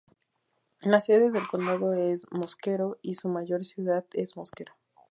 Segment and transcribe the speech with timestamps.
[0.83, 4.73] La sede del condado es Mosquero, y su mayor ciudad es Mosquero.